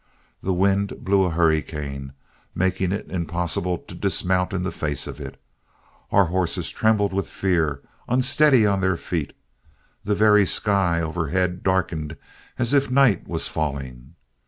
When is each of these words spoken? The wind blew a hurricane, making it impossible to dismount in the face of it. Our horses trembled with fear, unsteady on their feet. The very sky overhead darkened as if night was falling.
The 0.41 0.51
wind 0.51 1.03
blew 1.05 1.25
a 1.25 1.29
hurricane, 1.29 2.13
making 2.55 2.91
it 2.91 3.11
impossible 3.11 3.77
to 3.77 3.93
dismount 3.93 4.51
in 4.51 4.63
the 4.63 4.71
face 4.71 5.05
of 5.05 5.21
it. 5.21 5.39
Our 6.11 6.25
horses 6.25 6.71
trembled 6.71 7.13
with 7.13 7.27
fear, 7.27 7.83
unsteady 8.09 8.65
on 8.65 8.81
their 8.81 8.97
feet. 8.97 9.33
The 10.03 10.15
very 10.15 10.47
sky 10.47 11.01
overhead 11.03 11.61
darkened 11.61 12.17
as 12.57 12.73
if 12.73 12.89
night 12.89 13.27
was 13.27 13.47
falling. 13.47 14.15